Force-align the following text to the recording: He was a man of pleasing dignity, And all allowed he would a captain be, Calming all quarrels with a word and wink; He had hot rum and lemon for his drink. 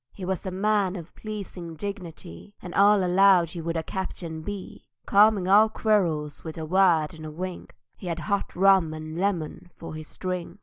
He 0.11 0.25
was 0.25 0.47
a 0.47 0.49
man 0.49 0.95
of 0.95 1.13
pleasing 1.13 1.75
dignity, 1.75 2.55
And 2.59 2.73
all 2.73 3.03
allowed 3.03 3.51
he 3.51 3.61
would 3.61 3.77
a 3.77 3.83
captain 3.83 4.41
be, 4.41 4.87
Calming 5.05 5.47
all 5.47 5.69
quarrels 5.69 6.43
with 6.43 6.57
a 6.57 6.65
word 6.65 7.13
and 7.13 7.37
wink; 7.37 7.75
He 7.97 8.07
had 8.07 8.17
hot 8.17 8.55
rum 8.55 8.95
and 8.95 9.15
lemon 9.15 9.67
for 9.69 9.93
his 9.93 10.17
drink. 10.17 10.57